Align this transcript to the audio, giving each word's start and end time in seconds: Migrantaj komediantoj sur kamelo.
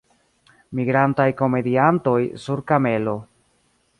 Migrantaj 0.79 1.27
komediantoj 1.41 2.17
sur 2.47 2.65
kamelo. 2.73 3.17